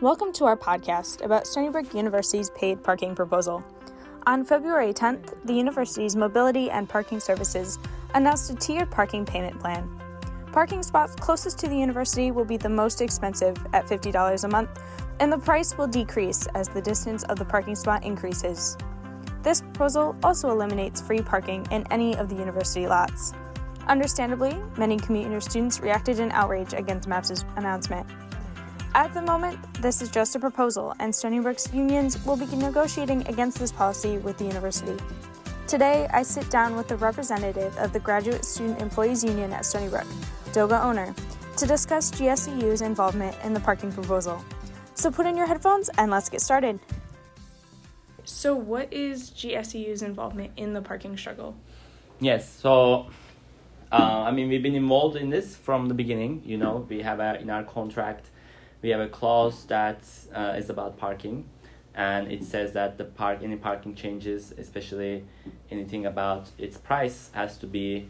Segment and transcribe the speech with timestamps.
[0.00, 3.62] Welcome to our podcast about Stony Brook University's paid parking proposal.
[4.26, 7.78] On February 10th, the university's Mobility and Parking Services
[8.14, 9.90] announced a tiered parking payment plan.
[10.52, 14.70] Parking spots closest to the university will be the most expensive at $50 a month,
[15.18, 18.78] and the price will decrease as the distance of the parking spot increases.
[19.42, 23.34] This proposal also eliminates free parking in any of the university lots.
[23.86, 28.06] Understandably, many commuter students reacted in outrage against MAPS' announcement.
[28.94, 33.24] At the moment, this is just a proposal, and Stony Brook's unions will be negotiating
[33.28, 35.00] against this policy with the university.
[35.68, 39.88] Today, I sit down with the representative of the Graduate Student Employees Union at Stony
[39.88, 40.06] Brook,
[40.46, 41.14] Doga Oner,
[41.56, 44.44] to discuss GSEU's involvement in the parking proposal.
[44.94, 46.80] So put in your headphones and let's get started.
[48.24, 51.54] So, what is GSEU's involvement in the parking struggle?
[52.18, 53.06] Yes, so
[53.92, 56.42] uh, I mean, we've been involved in this from the beginning.
[56.44, 58.30] You know, we have a, in our contract,
[58.82, 60.02] we have a clause that
[60.34, 61.48] uh, is about parking,
[61.94, 65.24] and it says that the park any parking changes, especially
[65.70, 68.08] anything about its price, has to be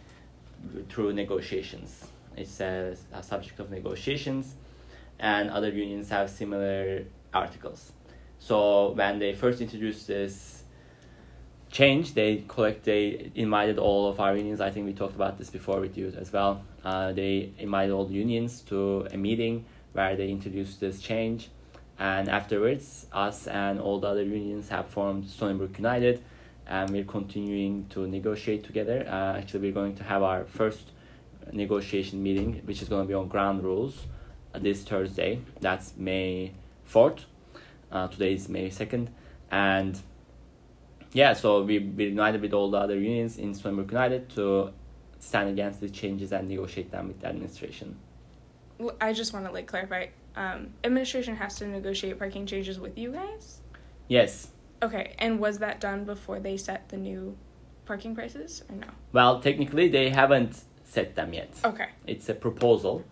[0.89, 2.07] through negotiations.
[2.37, 4.55] It says a subject of negotiations,
[5.19, 7.93] and other unions have similar articles.
[8.39, 10.61] So when they first introduced this
[11.71, 12.15] change.
[12.15, 12.85] They collect.
[12.85, 14.61] They invited all of our unions.
[14.61, 16.65] I think we talked about this before with you as well.
[16.85, 21.51] Uh, they invited all the unions to a meeting where they introduced this change,
[21.99, 26.23] and afterwards, us and all the other unions have formed Brook United,
[26.67, 29.05] and we're continuing to negotiate together.
[29.07, 30.93] Uh, actually, we're going to have our first
[31.53, 34.07] negotiation meeting, which is going to be on ground rules,
[34.55, 35.41] uh, this Thursday.
[35.61, 36.53] That's May
[36.85, 37.27] fourth.
[37.91, 39.11] Uh, today is May second,
[39.51, 40.01] and
[41.13, 44.73] yeah, so we, we united with all the other unions in Brook United to
[45.19, 47.97] stand against these changes and negotiate them with the administration.
[49.01, 50.07] I just want to like clarify.
[50.37, 53.61] Um, administration has to negotiate parking changes with you guys.
[54.09, 54.49] Yes.
[54.83, 57.37] Okay, and was that done before they set the new
[57.85, 58.87] parking prices or no?
[59.13, 61.53] Well, technically they haven't set them yet.
[61.65, 61.89] Okay.
[62.07, 63.05] It's a proposal,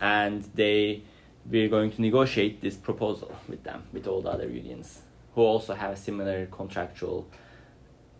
[0.00, 1.02] and they
[1.50, 5.02] we're going to negotiate this proposal with them with all the other unions
[5.34, 7.26] who also have similar contractual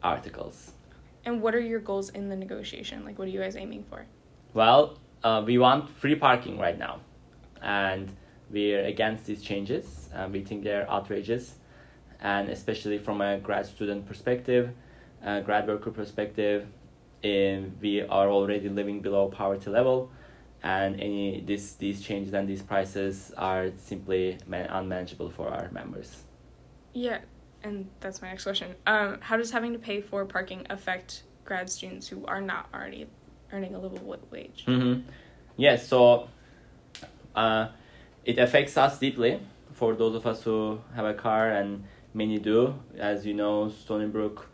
[0.03, 0.73] articles.
[1.25, 3.05] And what are your goals in the negotiation?
[3.05, 4.07] Like, what are you guys aiming for?
[4.55, 7.01] Well, uh, we want free parking right now,
[7.63, 8.15] and
[8.51, 10.09] we're against these changes.
[10.15, 11.57] Uh, we think they're outrageous,
[12.21, 14.71] and especially from a grad student perspective,
[15.25, 16.67] uh, grad worker perspective,
[17.23, 20.11] in, we are already living below poverty level,
[20.63, 26.25] and any this these changes and these prices are simply man- unmanageable for our members.
[26.95, 27.19] Yeah,
[27.63, 28.75] and that's my next question.
[28.87, 33.07] Um, how does having to pay for parking affect grad students who are not already
[33.53, 34.65] earning a livable wage.
[34.67, 35.09] Mm-hmm.
[35.57, 36.29] Yes, so
[37.35, 37.69] uh,
[38.25, 39.41] it affects us deeply
[39.73, 42.75] for those of us who have a car, and many do.
[42.99, 44.49] As you know, Stony Brook,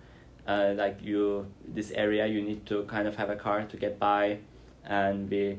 [0.46, 3.98] uh, like you, this area, you need to kind of have a car to get
[3.98, 4.38] by,
[4.84, 5.58] and be.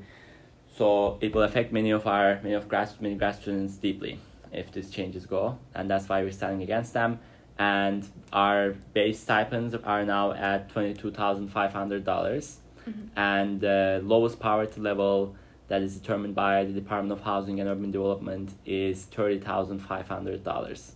[0.75, 4.19] So it will affect many of our many of grad many grad students deeply
[4.51, 7.19] if these changes go, and that's why we're standing against them
[7.57, 12.57] and our base stipends are now at $22,500
[12.87, 13.07] mm-hmm.
[13.17, 15.35] and the lowest poverty level
[15.67, 20.07] that is determined by the Department of Housing and Urban Development is thirty thousand five
[20.07, 20.95] hundred dollars.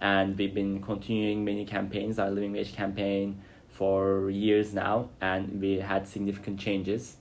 [0.00, 5.78] And we've been continuing many campaigns, our living wage campaign, for years now, and we
[5.78, 7.16] had significant changes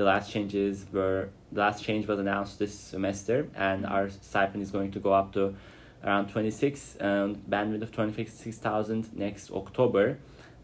[0.00, 4.70] the last changes were the last change was announced this semester, and our stipend is
[4.70, 5.54] going to go up to
[6.02, 10.18] around 26 and bandwidth of 26,000 next October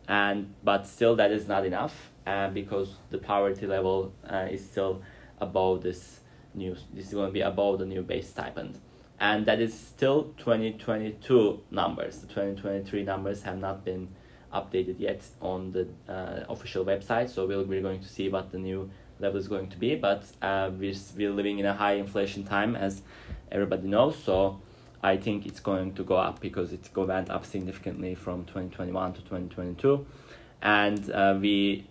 [0.08, 5.02] and but still that is not enough uh, because the poverty level uh, is still
[5.40, 6.20] above this
[6.54, 8.80] new this is going to be above the new base stipend
[9.20, 14.08] and that is still 2022 numbers the 2023 numbers have not been
[14.54, 18.58] updated yet on the uh, official website so we'll, we're going to see what the
[18.58, 18.88] new
[19.20, 19.94] level is going to be.
[19.94, 23.02] But uh, we're, we're living in a high inflation time, as
[23.50, 24.16] everybody knows.
[24.16, 24.60] So
[25.02, 29.14] I think it's going to go up because it's it went up significantly from 2021
[29.14, 30.06] to 2022.
[30.62, 31.86] And uh, we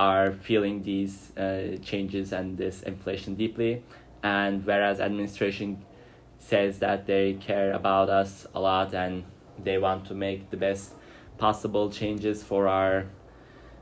[0.00, 3.82] are feeling these uh, changes and this inflation deeply.
[4.22, 5.84] And whereas administration
[6.38, 9.24] says that they care about us a lot and
[9.62, 10.94] they want to make the best
[11.36, 13.04] possible changes for our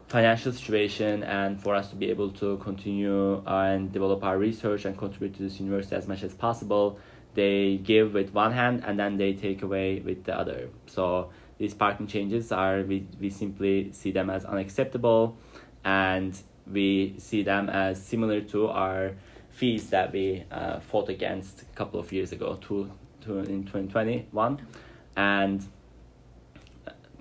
[0.08, 4.98] financial situation and for us to be able to continue and develop our research and
[4.98, 6.98] contribute to this university as much as possible
[7.34, 11.74] they give with one hand and then they take away with the other so these
[11.74, 15.36] parking changes are we, we simply see them as unacceptable
[15.84, 16.40] and
[16.70, 19.12] we see them as similar to our
[19.50, 22.90] fees that we uh, fought against a couple of years ago two
[23.22, 24.60] to, in 2021
[25.16, 25.66] and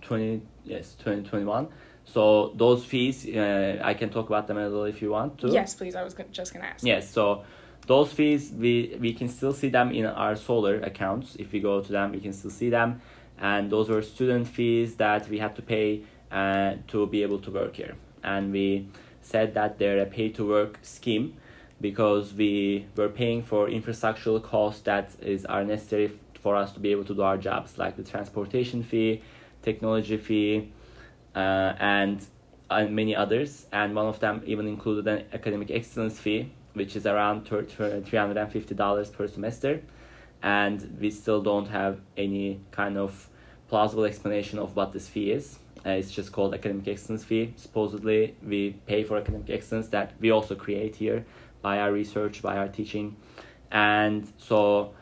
[0.01, 1.67] 20 yes 2021
[2.05, 5.47] so those fees uh, i can talk about them a little if you want to
[5.49, 5.95] Yes, please.
[5.95, 6.85] I was just gonna ask.
[6.85, 7.43] yes so
[7.87, 11.81] those fees we we can still see them in our solar accounts if we go
[11.81, 13.01] to them we can still see them
[13.39, 16.01] and those were student fees that we had to pay
[16.31, 17.95] uh, to be able to work here
[18.27, 18.87] and we
[19.21, 21.33] said that they're a pay to work scheme
[21.79, 26.11] because we were paying for infrastructural costs that is are necessary
[26.43, 29.21] for us to be able to do our jobs like the transportation fee
[29.61, 30.71] technology fee
[31.35, 32.25] uh, and
[32.69, 33.65] uh, many others.
[33.71, 39.27] And one of them even included an academic excellence fee which is around $350 per
[39.27, 39.81] semester.
[40.43, 43.29] And we still don't have any kind of
[43.67, 45.57] plausible explanation of what this fee is
[45.87, 47.53] uh, it's just called academic excellence fee.
[47.55, 51.25] Supposedly we pay for academic excellence that we also create here
[51.61, 53.15] by our research by our teaching.
[53.71, 54.93] And so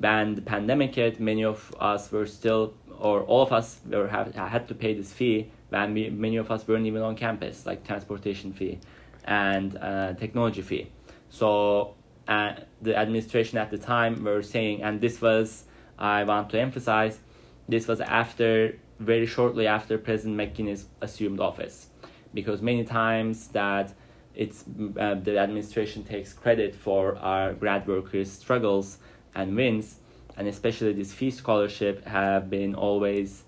[0.00, 4.34] when the pandemic hit many of us were still or all of us were have,
[4.34, 7.86] had to pay this fee when we, many of us weren't even on campus like
[7.86, 8.80] transportation fee
[9.24, 10.90] and uh, technology fee.
[11.28, 11.94] So
[12.26, 15.64] uh, the administration at the time were saying and this was
[15.98, 17.20] i want to emphasize
[17.68, 21.88] this was after very shortly after president McInnis assumed office.
[22.34, 23.94] Because many times that
[24.34, 24.64] it's
[25.00, 28.98] uh, the administration takes credit for our grad workers struggles
[29.34, 29.96] and wins
[30.36, 33.44] and especially this fee scholarship have been always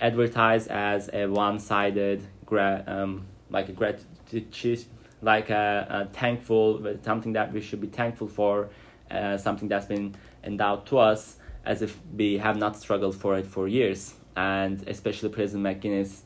[0.00, 4.84] advertised as a one-sided gra- um, like a gratitude
[5.22, 8.68] like a, a thankful something that we should be thankful for
[9.10, 13.46] uh, something that's been endowed to us as if we have not struggled for it
[13.46, 16.20] for years and especially president McInnis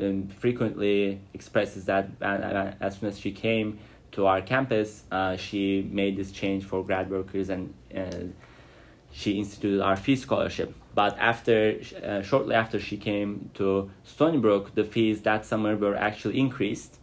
[0.00, 3.78] um, frequently expresses that as soon as she came
[4.12, 7.74] to our campus uh, she made this change for grad workers and
[9.12, 10.74] she instituted our fee scholarship.
[10.94, 15.96] But after, uh, shortly after she came to Stony Brook, the fees that summer were
[15.96, 16.98] actually increased.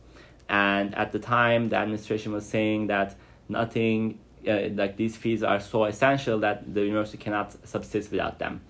[0.49, 3.15] And at the time, the administration was saying that
[3.49, 8.61] nothing, uh, like these fees are so essential that the university cannot subsist without them.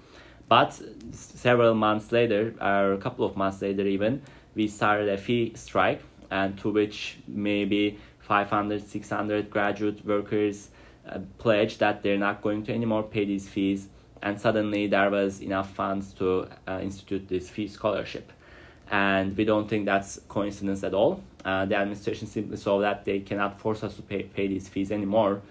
[0.48, 0.80] But
[1.12, 4.22] several months later, or a couple of months later even,
[4.56, 6.02] we started a fee strike,
[6.32, 10.70] and to which maybe 500, 600 graduate workers
[11.08, 13.88] uh, pledge that they're not going to anymore pay these fees
[14.22, 18.32] and suddenly there was enough funds to uh, institute this fee scholarship.
[18.90, 21.22] And we don't think that's coincidence at all.
[21.44, 24.92] Uh, the administration simply saw that they cannot force us to pay, pay these fees
[24.92, 25.42] anymore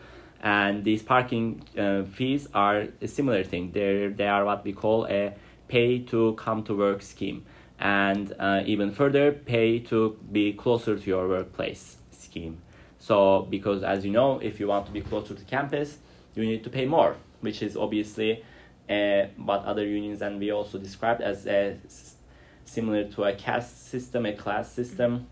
[0.42, 3.72] and these parking uh, fees are a similar thing.
[3.72, 5.34] They're, they are what we call a
[5.68, 7.44] pay to come to work scheme.
[7.78, 12.62] And uh, even further pay to be closer to your workplace scheme.
[12.98, 15.98] So, because as you know, if you want to be closer to campus,
[16.34, 18.44] you need to pay more, which is obviously
[18.88, 21.76] uh, what other unions and we also described as a,
[22.64, 25.26] similar to a caste system, a class system,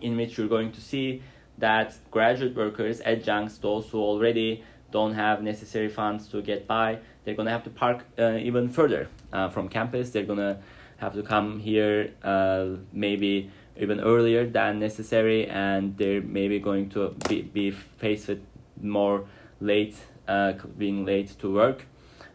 [0.00, 1.22] in which you're going to see
[1.58, 7.34] that graduate workers, adjuncts, those who already don't have necessary funds to get by, they're
[7.34, 10.10] to have to park uh, even further uh, from campus.
[10.10, 10.58] They're to
[10.98, 17.14] have to come here uh, maybe even earlier than necessary and they're maybe going to
[17.28, 18.42] be, be faced with
[18.82, 19.24] more
[19.60, 19.96] late
[20.26, 21.86] uh, being late to work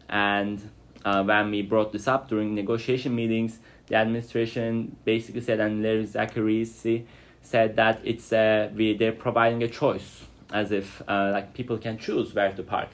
[0.08, 0.70] and
[1.04, 6.06] uh, when we brought this up during negotiation meetings the administration basically said and Larry
[6.06, 7.04] Zacarese
[7.44, 11.98] said that it's uh, we they're providing a choice as if uh, like people can
[11.98, 12.88] choose where to park.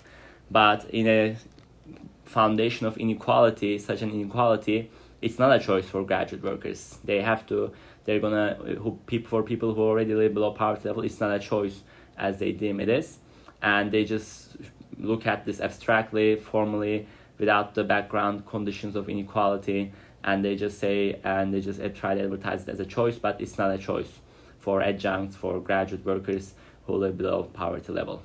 [0.50, 1.36] But in a
[2.24, 4.90] foundation of inequality such an inequality
[5.20, 6.98] it's not a choice for graduate workers.
[7.04, 7.72] They have to
[8.04, 11.38] they're gonna who people for people who already live below poverty level it's not a
[11.38, 11.82] choice
[12.18, 13.18] as they deem it is.
[13.62, 14.56] And they just
[14.98, 17.06] look at this abstractly formally
[17.38, 19.92] without the background conditions of inequality
[20.24, 23.40] and they just say and they just try to advertise it as a choice but
[23.40, 24.19] it's not a choice
[24.60, 26.54] for adjuncts for graduate workers
[26.86, 28.22] who live below poverty level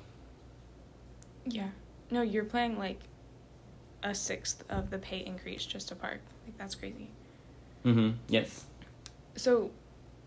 [1.44, 1.68] yeah
[2.10, 3.00] no you're playing like
[4.02, 7.08] a sixth of the pay increase just to park like that's crazy
[7.84, 8.66] mm-hmm yes
[9.36, 9.70] so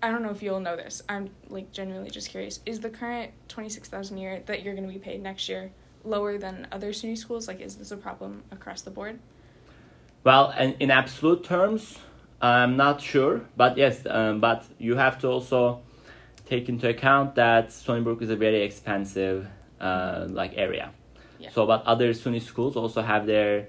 [0.01, 1.01] I don't know if you'll know this.
[1.09, 2.61] I'm like genuinely just curious.
[2.65, 5.49] Is the current twenty six thousand a year that you're going to be paid next
[5.49, 5.71] year
[6.05, 7.47] lower than other SUNY schools?
[7.47, 9.19] Like, is this a problem across the board?
[10.23, 11.97] Well, in, in absolute terms,
[12.41, 15.81] I'm not sure, but yes, um, but you have to also
[16.49, 19.47] take into account that Stony Brook is a very expensive
[19.79, 20.91] uh, like area.
[21.37, 21.51] Yeah.
[21.51, 23.67] So, but other SUNY schools also have their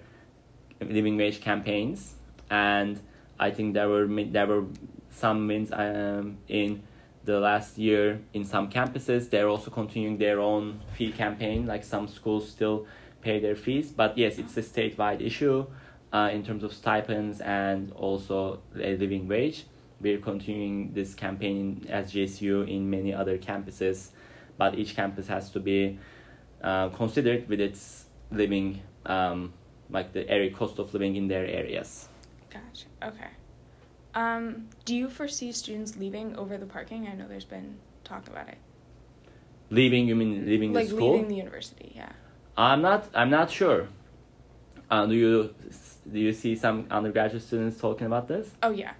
[0.81, 2.15] living wage campaigns,
[2.49, 3.01] and
[3.39, 4.65] I think there were there were
[5.11, 6.83] some wins um, in
[7.25, 9.31] the last year in some campuses.
[9.31, 11.67] They're also continuing their own fee campaign.
[11.67, 12.87] Like some schools still
[13.21, 13.93] pay their fees.
[13.93, 15.67] But yes, it's a statewide issue
[16.13, 19.67] uh, in terms of stipends and also a living wage.
[20.01, 24.11] We're continuing this campaign as GSEU in many other campuses,
[24.57, 25.99] but each campus has to be
[26.63, 29.53] uh, considered with its living, um,
[29.91, 32.09] like the area cost of living in their areas.
[32.51, 32.87] Gotcha.
[33.03, 33.31] Okay.
[34.15, 37.07] Um, do you foresee students leaving over the parking?
[37.07, 38.59] I know there's been talk about it.
[39.71, 41.13] Leaving, you mean leaving like the school?
[41.13, 42.11] Like leaving the university, yeah.
[42.57, 43.09] I'm not.
[43.15, 43.87] I'm not sure.
[44.91, 45.55] Uh, do you
[46.11, 48.51] do you see some undergraduate students talking about this?
[48.63, 48.95] Oh yeah.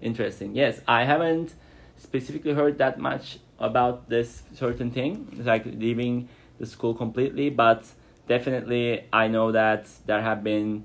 [0.00, 0.54] Interesting.
[0.54, 1.54] Yes, I haven't
[1.96, 6.28] specifically heard that much about this certain thing, like leaving
[6.58, 7.84] the school completely, but
[8.28, 10.84] definitely I know that there have been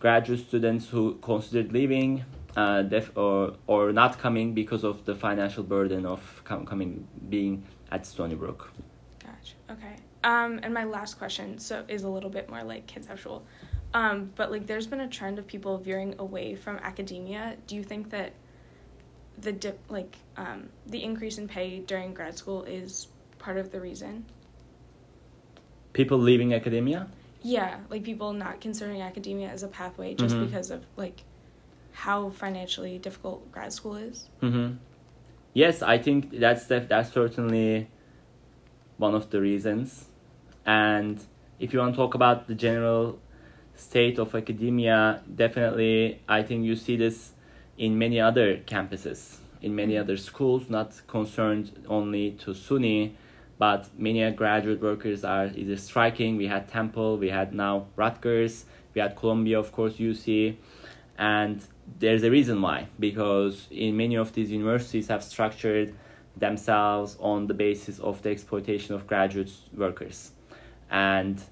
[0.00, 2.24] graduate students who considered leaving
[2.56, 7.64] uh, def- or or not coming because of the financial burden of com- coming being
[7.92, 8.72] at Stony Brook.
[9.20, 9.54] Gotcha.
[9.70, 9.96] Okay.
[10.24, 13.44] Um, and my last question so is a little bit more like conceptual.
[13.94, 17.56] Um, but like there's been a trend of people veering away from academia.
[17.66, 18.32] Do you think that
[19.40, 23.80] the dip like um, the increase in pay during grad school is part of the
[23.80, 24.24] reason?
[25.92, 27.08] People leaving academia.
[27.42, 30.46] Yeah, like people not considering academia as a pathway just Mhm.
[30.46, 31.22] because of like
[31.92, 34.28] how financially difficult grad school is.
[34.42, 34.74] Mm-hmm.
[35.54, 37.88] Yes, I think that's def- that's certainly
[38.96, 40.06] one of the reasons.
[40.66, 41.18] And
[41.58, 43.18] if you want to talk about the general
[43.74, 47.32] state of academia, definitely I think you see this
[47.78, 53.12] in many other campuses, in many other schools, not concerned only to SUNY,
[53.58, 56.36] but many graduate workers are either striking.
[56.36, 60.56] We had Temple, we had now Rutgers, we had Columbia, of course, UC,
[61.16, 61.64] and
[61.98, 65.94] there's a reason why because in many of these universities have structured
[66.36, 70.32] themselves on the basis of the exploitation of graduate workers.
[70.90, 71.42] And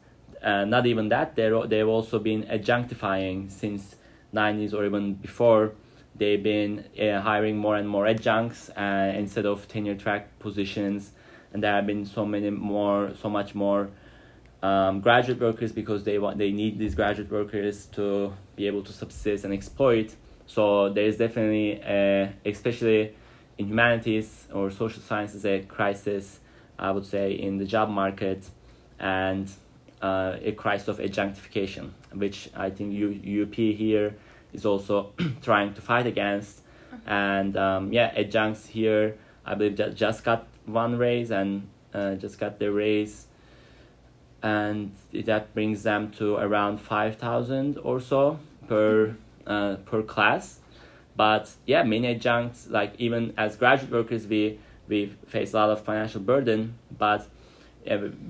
[0.42, 3.96] uh, not even that they're, they've also been adjunctifying since
[4.34, 5.72] 90s or even before
[6.18, 11.12] they've been uh, hiring more and more adjuncts uh, instead of tenure track positions.
[11.52, 13.88] And there have been so many more so much more
[14.62, 18.92] um, graduate workers because they want they need these graduate workers to be able to
[18.92, 20.14] subsist and exploit.
[20.46, 23.14] So there is definitely a, especially
[23.58, 26.40] in humanities or social sciences a crisis
[26.78, 28.48] i would say in the job market
[28.98, 29.50] and
[30.02, 34.14] uh, a crisis of adjunctification which i think UUP here
[34.56, 36.62] is also trying to fight against.
[37.06, 39.16] And um, yeah adjuncts here.
[39.44, 43.26] I believe that just got one raise and uh, just got their raise
[44.42, 50.58] and that brings them to around 5000 or so per uh, per class.
[51.16, 54.58] But yeah many adjuncts like even as graduate workers we
[54.88, 56.78] we face a lot of financial burden.
[56.96, 57.28] But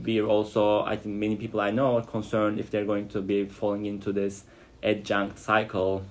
[0.04, 3.22] we are also i think many people i know are concerned if they're going to
[3.22, 4.44] be falling into this
[4.86, 6.04] adjunct cycle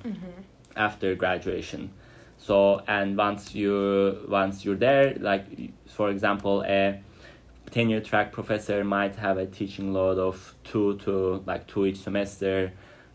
[0.76, 1.92] after graduation.
[2.38, 5.46] So and once you once you're there like
[5.88, 7.02] for example a
[7.72, 12.72] tenure track professor might have a teaching load of two to like two each semester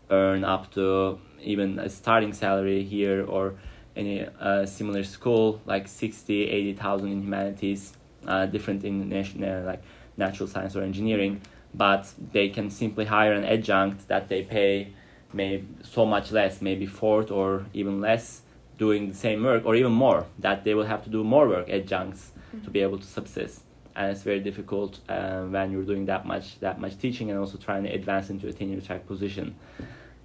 [0.09, 3.55] earn up to even a starting salary here or
[3.95, 7.93] any uh, similar school like 60 80000 in humanities
[8.27, 9.81] uh, different in national like
[10.17, 11.41] natural science or engineering.
[11.73, 14.93] But they can simply hire an adjunct that they pay
[15.33, 18.41] maybe so much less maybe fourth or even less
[18.77, 21.69] doing the same work or even more that they will have to do more work
[21.69, 22.31] adjuncts
[22.63, 23.61] to be able to subsist.
[23.95, 27.57] And it's very difficult uh, when you're doing that much that much teaching and also
[27.57, 29.55] trying to advance into a tenure track position.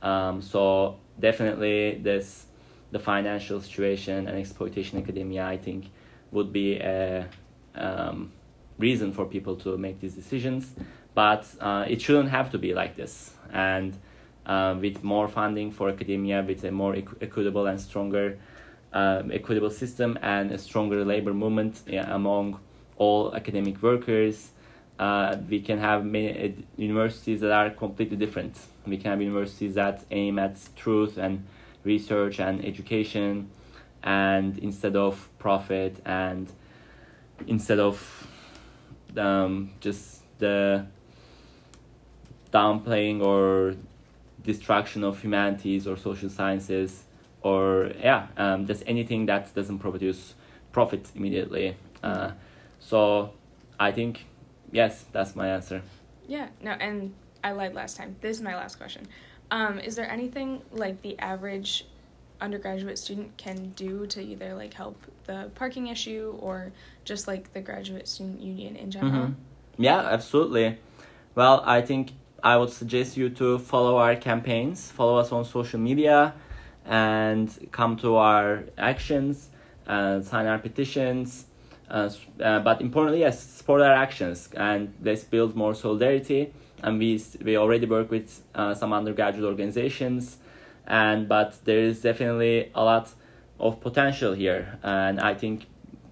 [0.02, 2.46] Um, so definitely this
[2.92, 5.90] the financial situation and exploitation academia i think
[6.30, 7.26] would be a
[7.74, 8.30] um,
[8.78, 10.74] reason for people to make these decisions.
[11.14, 13.34] But uh, it shouldn't have to be like this.
[13.52, 13.96] And
[14.46, 18.38] uh, with more funding for academia with a more equ- equitable and stronger
[18.92, 22.58] um, equitable system and a stronger labor movement yeah, among
[22.96, 24.50] all academic workers.
[24.98, 28.56] Uh, we can have many uh, universities that are completely different.
[28.86, 31.44] We can have universities that aim at truth and
[31.84, 33.50] research and education
[34.02, 36.50] and instead of profit and
[37.46, 38.26] instead of
[39.16, 40.86] um, just the
[42.52, 43.74] downplaying or
[44.42, 47.04] destruction of humanities or social sciences
[47.42, 50.34] or yeah um, just anything that doesn't produce
[50.72, 52.30] profit immediately uh,
[52.78, 53.30] so
[53.80, 54.26] i think
[54.72, 55.82] yes that's my answer
[56.28, 57.14] Yeah, no, and
[57.44, 58.16] I lied last time.
[58.20, 59.06] This is my last question.
[59.52, 61.86] Um, is there anything like the average
[62.40, 66.72] undergraduate student can do to either like help the parking issue or
[67.04, 69.28] just like the graduate student union in general?
[69.28, 69.34] Mhm.
[69.78, 70.78] Yeah, absolutely.
[71.36, 72.10] Well, I think
[72.42, 76.34] I would suggest you to follow our campaigns, follow us on social media,
[76.84, 79.48] and come to our actions,
[79.86, 81.46] uh, sign our petitions.
[81.88, 82.10] Uh,
[82.42, 86.52] uh, but importantly, yes, support our actions and let's build more solidarity.
[86.82, 90.36] And we we already work with uh, some undergraduate organizations,
[90.86, 93.10] and but there is definitely a lot
[93.58, 94.78] of potential here.
[94.82, 95.66] And I think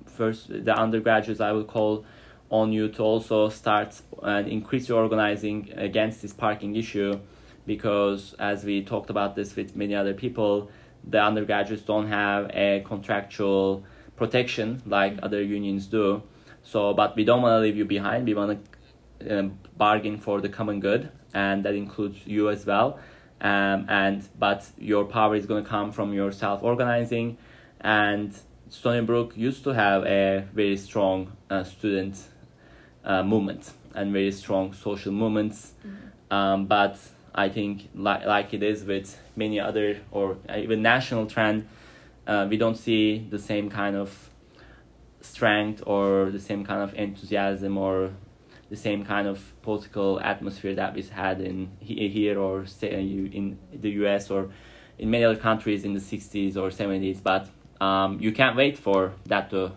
[0.06, 2.06] first the undergraduates I will call
[2.54, 7.18] on you to also start and increase your organizing against this parking issue
[7.66, 10.70] because as we talked about this with many other people
[11.06, 13.84] the undergraduates don't have a contractual
[14.16, 16.22] protection like other unions do.
[16.62, 18.26] So but we don't want to leave you behind.
[18.26, 18.50] We want
[19.20, 23.00] to um, bargain for the common good and that includes you as well.
[23.40, 27.36] Um, and but your power is going to come from your self organizing
[27.80, 28.32] and
[28.68, 32.16] Stony Brook used to have a very strong uh, student
[33.04, 35.72] uh, movement and very strong social movements.
[35.86, 36.34] Mm-hmm.
[36.34, 36.98] Um, but
[37.34, 41.68] I think, like, like it is with many other or even national trend,
[42.26, 44.30] uh, we don't see the same kind of
[45.20, 48.10] strength or the same kind of enthusiasm or
[48.70, 53.90] the same kind of political atmosphere that we had in here or say in the
[53.90, 54.50] US or
[54.98, 57.22] in many other countries in the 60s or 70s.
[57.22, 57.48] But
[57.80, 59.72] um, you can't wait for that to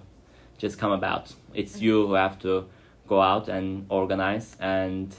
[0.58, 1.34] just come about.
[1.54, 1.86] It's mm-hmm.
[1.86, 2.66] you who have to
[3.08, 5.16] go out and organize and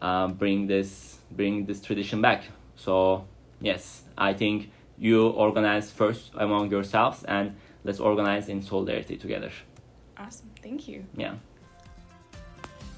[0.00, 2.44] um, bring this bring this tradition back.
[2.76, 3.26] So
[3.60, 9.50] yes, I think you organize first among yourselves and let's organize in solidarity together.
[10.18, 10.50] Awesome.
[10.62, 11.04] Thank you.
[11.16, 11.34] Yeah.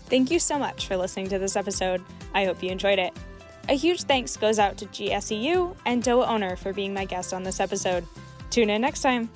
[0.07, 2.03] Thank you so much for listening to this episode.
[2.35, 3.13] I hope you enjoyed it.
[3.69, 7.43] A huge thanks goes out to GSEU and Doga Oner for being my guest on
[7.43, 8.07] this episode.
[8.51, 9.29] Tune in next time.